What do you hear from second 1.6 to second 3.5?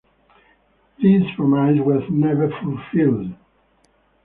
was never fulfilled.